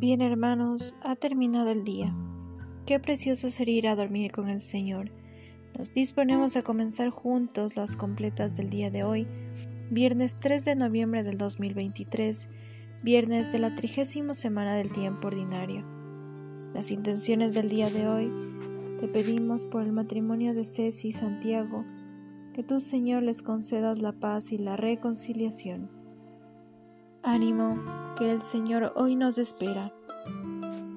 Bien 0.00 0.22
hermanos, 0.22 0.94
ha 1.02 1.14
terminado 1.14 1.68
el 1.68 1.84
día. 1.84 2.16
Qué 2.86 2.98
precioso 2.98 3.50
sería 3.50 3.76
ir 3.76 3.88
a 3.88 3.96
dormir 3.96 4.32
con 4.32 4.48
el 4.48 4.62
Señor. 4.62 5.10
Nos 5.76 5.92
disponemos 5.92 6.56
a 6.56 6.62
comenzar 6.62 7.10
juntos 7.10 7.76
las 7.76 7.96
completas 7.96 8.56
del 8.56 8.70
día 8.70 8.90
de 8.90 9.04
hoy, 9.04 9.26
viernes 9.90 10.38
3 10.40 10.64
de 10.64 10.74
noviembre 10.74 11.22
del 11.22 11.36
2023, 11.36 12.48
viernes 13.02 13.52
de 13.52 13.58
la 13.58 13.74
trigésima 13.74 14.32
semana 14.32 14.74
del 14.74 14.90
tiempo 14.90 15.26
ordinario. 15.26 15.84
Las 16.72 16.90
intenciones 16.90 17.52
del 17.52 17.68
día 17.68 17.90
de 17.90 18.08
hoy 18.08 18.32
te 19.00 19.06
pedimos 19.06 19.66
por 19.66 19.82
el 19.82 19.92
matrimonio 19.92 20.54
de 20.54 20.64
Ceci 20.64 21.08
y 21.08 21.12
Santiago, 21.12 21.84
que 22.54 22.62
tú 22.62 22.80
Señor 22.80 23.22
les 23.22 23.42
concedas 23.42 24.00
la 24.00 24.12
paz 24.12 24.50
y 24.50 24.56
la 24.56 24.78
reconciliación. 24.78 25.99
Ánimo, 27.22 27.76
que 28.16 28.30
el 28.30 28.40
Señor 28.40 28.94
hoy 28.96 29.14
nos 29.14 29.36
espera. 29.36 29.92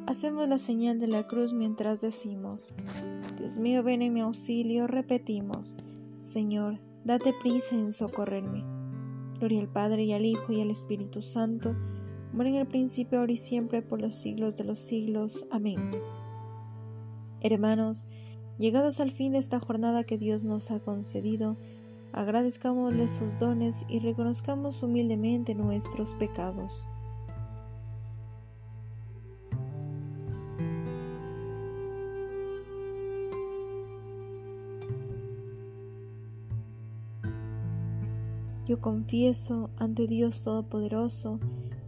Hacemos 0.07 0.47
la 0.47 0.57
señal 0.57 0.97
de 0.97 1.07
la 1.07 1.27
cruz 1.27 1.51
mientras 1.51 1.99
decimos, 1.99 2.73
Dios 3.37 3.57
mío, 3.57 3.83
ven 3.83 4.01
en 4.01 4.13
mi 4.13 4.21
auxilio, 4.21 4.87
repetimos, 4.87 5.75
Señor, 6.17 6.79
date 7.03 7.33
prisa 7.41 7.75
en 7.75 7.91
socorrerme. 7.91 8.63
Gloria 9.39 9.59
al 9.59 9.67
Padre 9.67 10.03
y 10.05 10.13
al 10.13 10.25
Hijo 10.25 10.53
y 10.53 10.61
al 10.61 10.71
Espíritu 10.71 11.21
Santo, 11.21 11.75
como 12.31 12.43
en 12.43 12.55
el 12.55 12.67
principio, 12.67 13.19
ahora 13.19 13.33
y 13.33 13.37
siempre, 13.37 13.81
por 13.81 13.99
los 13.99 14.15
siglos 14.15 14.55
de 14.55 14.63
los 14.63 14.79
siglos. 14.79 15.45
Amén. 15.51 15.91
Hermanos, 17.41 18.07
llegados 18.57 19.01
al 19.01 19.11
fin 19.11 19.33
de 19.33 19.39
esta 19.39 19.59
jornada 19.59 20.05
que 20.05 20.17
Dios 20.17 20.45
nos 20.45 20.71
ha 20.71 20.79
concedido, 20.79 21.57
agradezcámosle 22.13 23.07
sus 23.07 23.37
dones 23.37 23.85
y 23.89 23.99
reconozcamos 23.99 24.83
humildemente 24.83 25.55
nuestros 25.55 26.13
pecados. 26.13 26.87
Yo 38.65 38.79
confieso 38.79 39.69
ante 39.77 40.07
Dios 40.07 40.43
Todopoderoso 40.43 41.39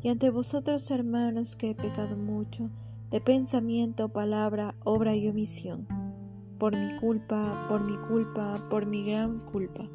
y 0.03 0.09
ante 0.09 0.29
vosotros 0.29 0.91
hermanos 0.91 1.55
que 1.55 1.69
he 1.69 1.75
pecado 1.75 2.17
mucho 2.17 2.69
de 3.11 3.21
pensamiento, 3.21 4.09
palabra, 4.09 4.75
obra 4.83 5.15
y 5.15 5.29
omisión, 5.29 5.87
por 6.59 6.75
mi 6.75 6.97
culpa, 6.97 7.65
por 7.69 7.81
mi 7.81 7.97
culpa, 7.97 8.57
por 8.69 8.85
mi 8.85 9.05
gran 9.05 9.39
culpa. 9.39 9.87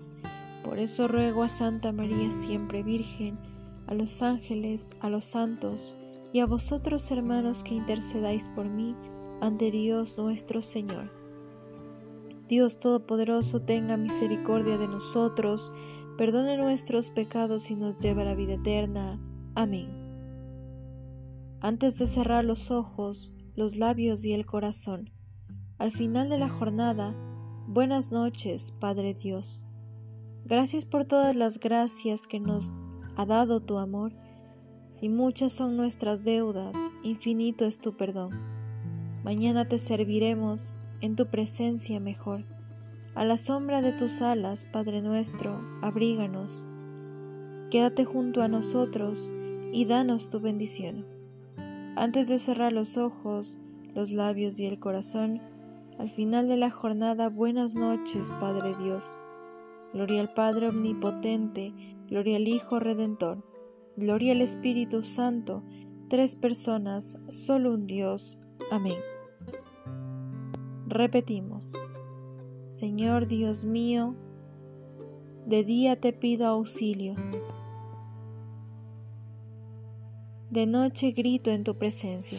Por 0.64 0.78
eso 0.78 1.08
ruego 1.08 1.42
a 1.42 1.48
Santa 1.48 1.92
María 1.92 2.33
siempre 2.33 2.83
Virgen, 2.83 3.39
a 3.86 3.94
los 3.94 4.22
ángeles, 4.22 4.91
a 5.00 5.08
los 5.08 5.25
santos 5.25 5.94
y 6.33 6.41
a 6.41 6.47
vosotros 6.47 7.11
hermanos 7.11 7.64
que 7.64 7.75
intercedáis 7.75 8.48
por 8.48 8.69
mí 8.69 8.94
ante 9.41 9.70
Dios 9.70 10.19
nuestro 10.19 10.62
Señor. 10.62 11.11
Dios 12.48 12.78
Todopoderoso 12.78 13.62
tenga 13.62 13.97
misericordia 13.97 14.77
de 14.77 14.88
nosotros, 14.88 15.72
perdone 16.19 16.56
nuestros 16.56 17.11
pecados 17.11 17.70
y 17.70 17.77
nos 17.77 17.98
lleve 17.98 18.22
a 18.22 18.27
la 18.27 18.34
vida 18.34 18.55
eterna. 18.55 19.20
Amén. 19.55 19.88
Antes 21.61 21.98
de 21.98 22.06
cerrar 22.06 22.44
los 22.44 22.70
ojos, 22.70 23.33
los 23.55 23.77
labios 23.77 24.25
y 24.25 24.33
el 24.33 24.47
corazón, 24.47 25.11
al 25.78 25.92
final 25.92 26.28
de 26.28 26.38
la 26.38 26.48
jornada, 26.48 27.14
buenas 27.66 28.12
noches, 28.12 28.72
Padre 28.72 29.14
Dios. 29.14 29.66
Gracias 30.50 30.84
por 30.84 31.04
todas 31.04 31.36
las 31.36 31.60
gracias 31.60 32.26
que 32.26 32.40
nos 32.40 32.72
ha 33.14 33.24
dado 33.24 33.60
tu 33.60 33.78
amor. 33.78 34.12
Si 34.88 35.08
muchas 35.08 35.52
son 35.52 35.76
nuestras 35.76 36.24
deudas, 36.24 36.76
infinito 37.04 37.64
es 37.64 37.78
tu 37.78 37.96
perdón. 37.96 38.32
Mañana 39.22 39.68
te 39.68 39.78
serviremos 39.78 40.75
en 41.02 41.14
tu 41.14 41.26
presencia 41.26 42.00
mejor. 42.00 42.47
A 43.14 43.25
la 43.25 43.36
sombra 43.36 43.80
de 43.80 43.92
tus 43.92 44.22
alas, 44.22 44.64
Padre 44.64 45.02
nuestro, 45.02 45.60
abríganos. 45.82 46.66
Quédate 47.70 48.04
junto 48.04 48.42
a 48.42 48.48
nosotros 48.48 49.30
y 49.72 49.84
danos 49.84 50.30
tu 50.30 50.41
bendición. 50.41 51.06
Antes 51.94 52.26
de 52.26 52.38
cerrar 52.38 52.72
los 52.72 52.96
ojos, 52.96 53.56
los 53.94 54.10
labios 54.10 54.58
y 54.58 54.66
el 54.66 54.80
corazón, 54.80 55.41
al 55.96 56.10
final 56.10 56.48
de 56.48 56.56
la 56.56 56.70
jornada, 56.70 57.28
buenas 57.28 57.76
noches, 57.76 58.32
Padre 58.41 58.75
Dios. 58.82 59.20
Gloria 59.92 60.20
al 60.20 60.32
Padre 60.32 60.68
Omnipotente, 60.68 61.74
gloria 62.06 62.36
al 62.36 62.46
Hijo 62.46 62.78
Redentor, 62.78 63.44
gloria 63.96 64.32
al 64.32 64.40
Espíritu 64.40 65.02
Santo, 65.02 65.64
tres 66.08 66.36
personas, 66.36 67.18
solo 67.28 67.74
un 67.74 67.86
Dios. 67.86 68.38
Amén. 68.70 68.98
Repetimos, 70.86 71.80
Señor 72.66 73.26
Dios 73.26 73.64
mío, 73.64 74.14
de 75.46 75.64
día 75.64 76.00
te 76.00 76.12
pido 76.12 76.46
auxilio, 76.46 77.16
de 80.50 80.66
noche 80.66 81.10
grito 81.10 81.50
en 81.50 81.64
tu 81.64 81.76
presencia. 81.76 82.38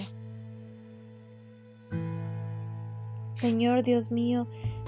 Señor 3.29 3.83
Dios 3.83 4.11
mío, 4.11 4.47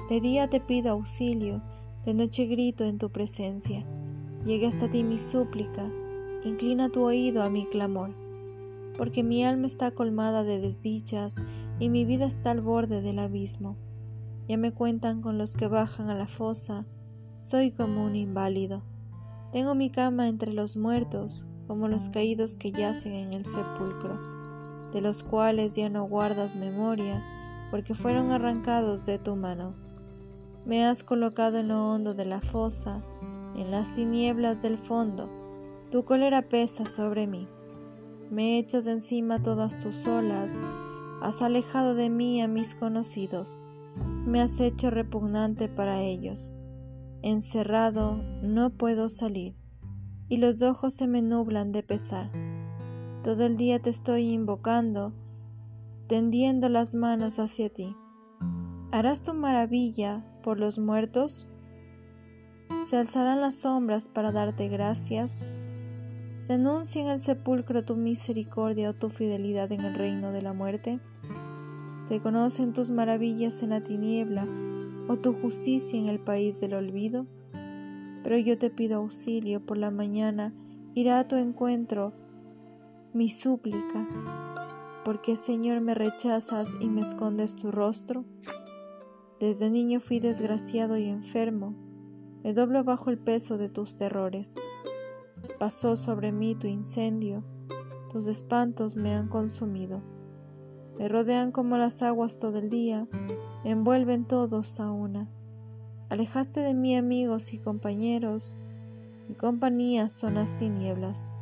de 0.10 0.22
día 0.22 0.50
te 0.50 0.60
pido 0.60 0.92
auxilio, 0.92 1.62
de 2.06 2.14
noche 2.14 2.48
grito 2.48 2.84
en 2.84 2.98
tu 2.98 3.10
presencia. 3.12 3.86
Llegue 4.46 4.68
hasta 4.68 4.90
ti 4.90 5.04
mi 5.04 5.18
súplica, 5.18 5.90
inclina 6.44 6.90
tu 6.90 7.02
oído 7.02 7.44
a 7.44 7.50
mi 7.50 7.66
clamor, 7.66 8.14
porque 8.98 9.24
mi 9.24 9.46
alma 9.46 9.68
está 9.68 9.92
colmada 9.92 10.44
de 10.44 10.60
desdichas 10.60 11.42
y 11.80 11.88
mi 11.88 12.04
vida 12.04 12.26
está 12.26 12.52
al 12.52 12.60
borde 12.60 13.02
del 13.02 13.20
abismo. 13.20 13.78
Ya 14.50 14.58
me 14.58 14.74
cuentan 14.74 15.22
con 15.22 15.38
los 15.38 15.56
que 15.56 15.68
bajan 15.70 16.10
a 16.10 16.16
la 16.16 16.28
fosa, 16.28 16.86
soy 17.40 17.72
como 17.72 18.04
un 18.04 18.18
inválido. 18.18 18.84
Tengo 19.54 19.74
mi 19.74 19.90
cama 19.90 20.28
entre 20.28 20.52
los 20.52 20.76
muertos, 20.76 21.48
como 21.68 21.88
los 21.88 22.10
caídos 22.10 22.58
que 22.58 22.74
yacen 22.74 23.14
en 23.14 23.32
el 23.32 23.46
sepulcro, 23.46 24.20
de 24.92 25.00
los 25.00 25.24
cuales 25.24 25.78
ya 25.78 25.88
no 25.90 26.04
guardas 26.04 26.58
memoria, 26.58 27.24
porque 27.72 27.96
fueron 27.96 28.32
arrancados 28.32 29.06
de 29.06 29.20
tu 29.20 29.38
mano. 29.38 29.74
Me 30.66 30.86
has 30.86 31.04
colocado 31.04 31.58
en 31.58 31.68
lo 31.68 31.90
hondo 31.90 32.14
de 32.14 32.26
la 32.26 32.40
fosa, 32.40 33.04
en 33.56 33.70
las 33.70 33.96
tinieblas 33.96 34.62
del 34.62 34.78
fondo. 34.78 35.30
Tu 35.92 36.06
cólera 36.06 36.44
pesa 36.44 36.86
sobre 36.86 37.28
mí. 37.28 37.50
Me 38.32 38.58
echas 38.58 38.88
encima 38.88 39.42
todas 39.42 39.78
tus 39.78 40.08
olas. 40.08 40.64
Has 41.22 41.42
alejado 41.42 41.96
de 41.96 42.10
mí 42.10 42.42
a 42.42 42.48
mis 42.48 42.76
conocidos. 42.76 43.62
Me 44.26 44.40
has 44.40 44.60
hecho 44.62 44.90
repugnante 44.90 45.68
para 45.68 46.02
ellos. 46.02 46.54
Encerrado 47.22 48.24
no 48.42 48.70
puedo 48.70 49.10
salir, 49.10 49.56
y 50.30 50.38
los 50.38 50.62
ojos 50.62 50.94
se 50.94 51.08
me 51.08 51.22
nublan 51.22 51.74
de 51.74 51.84
pesar. 51.84 52.32
Todo 53.22 53.46
el 53.46 53.58
día 53.58 53.80
te 53.80 53.90
estoy 53.90 54.32
invocando, 54.32 55.14
tendiendo 56.08 56.70
las 56.70 56.96
manos 56.96 57.38
hacia 57.40 57.70
ti. 57.70 57.96
¿Harás 58.92 59.24
tu 59.24 59.34
maravilla 59.34 60.26
por 60.44 60.60
los 60.60 60.78
muertos? 60.78 61.48
¿Se 62.86 62.98
alzarán 62.98 63.42
las 63.42 63.56
sombras 63.56 64.08
para 64.08 64.32
darte 64.32 64.70
gracias? 64.70 65.48
¿Se 66.36 66.54
anuncia 66.54 67.02
en 67.02 67.08
el 67.08 67.18
sepulcro 67.18 67.84
tu 67.84 67.96
misericordia 67.96 68.92
o 68.92 68.94
tu 68.94 69.10
fidelidad 69.10 69.72
en 69.72 69.82
el 69.82 69.96
reino 69.96 70.32
de 70.32 70.44
la 70.44 70.54
muerte? 70.54 71.00
¿Se 72.02 72.20
conocen 72.20 72.74
tus 72.74 72.92
maravillas 72.92 73.64
en 73.64 73.72
la 73.72 73.84
tiniebla 73.84 74.48
o 75.08 75.18
tu 75.18 75.34
justicia 75.34 76.00
en 76.00 76.10
el 76.10 76.20
país 76.20 76.60
del 76.60 76.76
olvido? 76.76 77.26
Pero 78.24 78.38
yo 78.38 78.58
te 78.58 78.70
pido 78.70 78.98
auxilio 78.98 79.66
por 79.66 79.78
la 79.78 79.90
mañana, 79.90 80.54
irá 80.94 81.20
a 81.20 81.28
tu 81.28 81.38
encuentro 81.38 82.14
mi 83.14 83.30
súplica. 83.30 84.08
porque 85.06 85.36
Señor 85.36 85.82
me 85.82 85.94
rechazas 85.94 86.78
y 86.80 86.88
me 86.88 87.02
escondes 87.02 87.56
tu 87.56 87.72
rostro? 87.72 88.24
Desde 89.44 89.70
niño 89.70 90.00
fui 90.00 90.22
desgraciado 90.22 90.96
y 90.96 91.10
enfermo, 91.10 91.76
me 92.46 92.54
doblo 92.54 92.86
bajo 92.86 93.10
el 93.10 93.18
peso 93.18 93.58
de 93.58 93.68
tus 93.68 93.98
terrores. 93.98 94.56
Pasó 95.60 95.98
sobre 95.98 96.32
mí 96.32 96.56
tu 96.56 96.68
incendio, 96.68 97.44
tus 98.10 98.28
espantos 98.28 98.96
me 98.96 99.14
han 99.14 99.28
consumido. 99.28 100.02
Me 100.98 101.10
rodean 101.10 101.52
como 101.52 101.78
las 101.78 102.02
aguas 102.04 102.38
todo 102.38 102.58
el 102.58 102.70
día, 102.70 103.06
me 103.66 103.72
envuelven 103.72 104.24
todos 104.24 104.80
a 104.80 104.90
una. 104.94 105.30
Alejaste 106.08 106.62
de 106.62 106.74
mí 106.74 106.96
amigos 106.96 107.54
y 107.54 107.60
compañeros, 107.60 108.56
mi 109.28 109.36
compañía 109.36 110.08
son 110.08 110.36
las 110.36 110.56
tinieblas. 110.56 111.36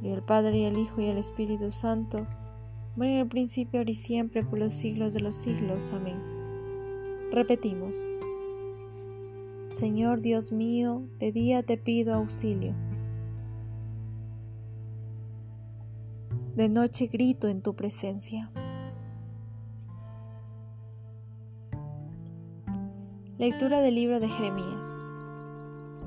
Y 0.00 0.08
el 0.08 0.22
Padre 0.22 0.60
y 0.60 0.64
el 0.64 0.78
Hijo 0.78 1.02
y 1.02 1.08
el 1.08 1.18
Espíritu 1.18 1.70
Santo, 1.72 2.26
mueren 2.96 3.16
en 3.16 3.20
el 3.20 3.28
principio, 3.28 3.80
ahora 3.80 3.90
y 3.90 3.94
siempre, 3.94 4.42
por 4.42 4.58
los 4.58 4.72
siglos 4.72 5.12
de 5.12 5.20
los 5.20 5.36
siglos. 5.36 5.92
Amén. 5.92 6.35
Repetimos, 7.32 8.06
Señor 9.70 10.20
Dios 10.20 10.52
mío, 10.52 11.02
de 11.18 11.32
día 11.32 11.62
te 11.62 11.76
pido 11.76 12.14
auxilio. 12.14 12.74
de 16.56 16.70
noche 16.70 17.06
grito 17.08 17.48
en 17.48 17.60
tu 17.60 17.74
presencia. 17.76 18.50
Lectura 23.36 23.82
del 23.82 23.94
libro 23.94 24.20
de 24.20 24.30
Jeremías. 24.30 24.96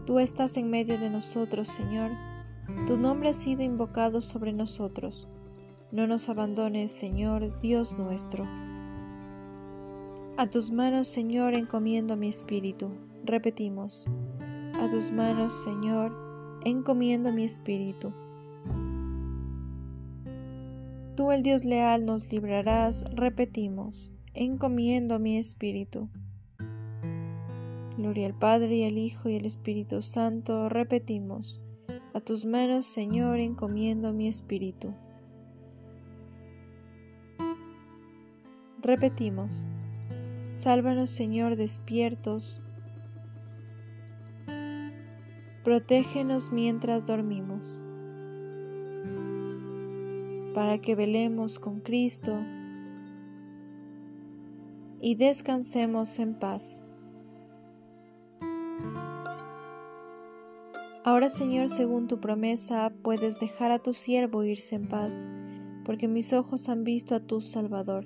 Tú 0.08 0.18
estás 0.18 0.58
en 0.58 0.72
medio 0.72 0.98
de 0.98 1.12
nosotros, 1.12 1.68
Señor. 1.68 2.10
Tu 2.88 2.98
nombre 2.98 3.30
ha 3.30 3.34
sido 3.34 3.62
invocado 3.62 4.22
sobre 4.22 4.52
nosotros. 4.52 5.28
No 5.92 6.08
nos 6.08 6.30
abandones, 6.30 6.92
Señor, 6.92 7.60
Dios 7.60 8.00
nuestro. 8.00 8.48
A 10.40 10.50
tus 10.50 10.72
manos, 10.72 11.10
Señor, 11.10 11.54
encomiendo 11.54 12.16
mi 12.16 12.30
espíritu. 12.30 12.92
Repetimos. 13.26 14.08
A 14.82 14.90
tus 14.90 15.12
manos, 15.12 15.52
Señor, 15.66 16.14
encomiendo 16.64 17.34
mi 17.34 17.44
espíritu. 17.44 18.14
Tú, 21.18 21.34
el 21.34 21.44
Dios 21.44 21.66
leal, 21.66 22.06
nos 22.06 22.32
librarás. 22.32 23.04
Repetimos. 23.14 24.14
Encomiendo 24.34 25.20
mi 25.20 25.38
espíritu. 25.38 26.08
Gloria 27.98 28.28
al 28.28 28.40
Padre 28.40 28.78
y 28.78 28.84
al 28.86 28.98
Hijo 28.98 29.28
y 29.28 29.36
al 29.36 29.46
Espíritu 29.46 30.02
Santo. 30.02 30.70
Repetimos, 30.70 31.60
a 32.14 32.22
tus 32.22 32.46
manos, 32.46 32.86
Señor, 32.86 33.40
encomiendo 33.40 34.14
mi 34.14 34.30
espíritu. 34.30 34.94
Repetimos, 38.82 39.68
sálvanos, 40.50 41.10
Señor, 41.10 41.56
despiertos. 41.56 42.62
Protégenos 45.64 46.52
mientras 46.52 47.06
dormimos, 47.06 47.84
para 50.56 50.80
que 50.80 50.96
velemos 50.96 51.60
con 51.60 51.80
Cristo 51.80 52.40
y 55.00 55.16
descansemos 55.16 56.18
en 56.20 56.34
paz. 56.34 56.84
Ahora, 61.04 61.30
Señor, 61.30 61.70
según 61.70 62.08
tu 62.08 62.20
promesa, 62.20 62.92
puedes 63.04 63.40
dejar 63.40 63.72
a 63.72 63.80
tu 63.80 63.94
siervo 63.94 64.44
irse 64.44 64.76
en 64.76 64.88
paz, 64.88 65.28
porque 65.86 66.08
mis 66.08 66.34
ojos 66.34 66.68
han 66.70 66.84
visto 66.84 67.16
a 67.16 67.20
tu 67.20 67.42
Salvador, 67.42 68.06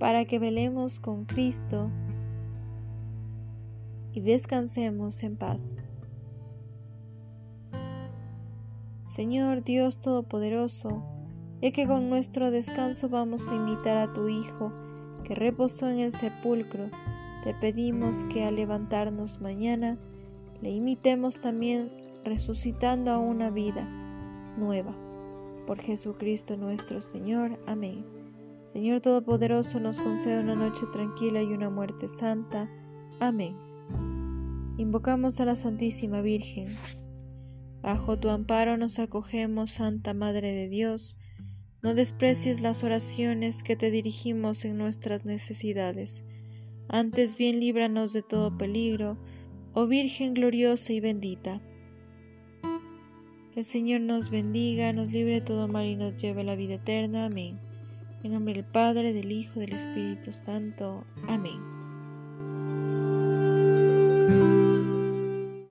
para 0.00 0.24
que 0.24 0.38
velemos 0.38 0.98
con 0.98 1.26
Cristo 1.26 1.90
y 4.12 4.22
descansemos 4.22 5.22
en 5.22 5.36
paz. 5.36 5.76
Señor 9.02 9.62
Dios 9.62 10.00
Todopoderoso, 10.00 11.04
ya 11.60 11.70
que 11.70 11.86
con 11.86 12.08
nuestro 12.08 12.50
descanso 12.50 13.10
vamos 13.10 13.50
a 13.50 13.56
imitar 13.56 13.98
a 13.98 14.10
tu 14.10 14.28
Hijo, 14.28 14.72
que 15.22 15.34
reposó 15.34 15.90
en 15.90 15.98
el 15.98 16.12
sepulcro, 16.12 16.88
te 17.44 17.52
pedimos 17.52 18.24
que 18.24 18.44
al 18.44 18.56
levantarnos 18.56 19.42
mañana, 19.42 19.98
le 20.62 20.70
imitemos 20.70 21.40
también 21.40 21.90
resucitando 22.24 23.10
a 23.10 23.18
una 23.18 23.50
vida 23.50 23.84
nueva 24.56 24.94
por 25.66 25.78
Jesucristo 25.78 26.56
nuestro 26.56 27.02
Señor. 27.02 27.60
Amén. 27.66 28.19
Señor 28.62 29.00
Todopoderoso, 29.00 29.80
nos 29.80 29.98
concede 29.98 30.40
una 30.40 30.54
noche 30.54 30.86
tranquila 30.92 31.42
y 31.42 31.46
una 31.46 31.70
muerte 31.70 32.08
santa. 32.08 32.70
Amén. 33.18 33.56
Invocamos 34.76 35.40
a 35.40 35.44
la 35.44 35.56
Santísima 35.56 36.20
Virgen. 36.20 36.68
Bajo 37.82 38.18
tu 38.18 38.28
amparo 38.28 38.76
nos 38.76 38.98
acogemos, 38.98 39.72
Santa 39.72 40.14
Madre 40.14 40.52
de 40.52 40.68
Dios. 40.68 41.18
No 41.82 41.94
desprecies 41.94 42.60
las 42.60 42.84
oraciones 42.84 43.62
que 43.62 43.76
te 43.76 43.90
dirigimos 43.90 44.64
en 44.64 44.76
nuestras 44.76 45.24
necesidades. 45.24 46.24
Antes 46.88 47.36
bien 47.36 47.60
líbranos 47.60 48.12
de 48.12 48.22
todo 48.22 48.58
peligro, 48.58 49.16
oh 49.72 49.86
Virgen 49.86 50.34
gloriosa 50.34 50.92
y 50.92 51.00
bendita. 51.00 51.62
El 53.56 53.64
Señor 53.64 54.02
nos 54.02 54.30
bendiga, 54.30 54.92
nos 54.92 55.10
libre 55.10 55.34
de 55.34 55.40
todo 55.40 55.68
mal 55.68 55.86
y 55.86 55.96
nos 55.96 56.16
lleve 56.16 56.42
a 56.42 56.44
la 56.44 56.56
vida 56.56 56.74
eterna. 56.74 57.26
Amén. 57.26 57.58
En 58.22 58.32
nombre 58.32 58.52
del 58.52 58.64
Padre, 58.64 59.14
del 59.14 59.32
Hijo, 59.32 59.60
del 59.60 59.72
Espíritu 59.72 60.32
Santo. 60.32 61.04
Amén. 61.26 61.58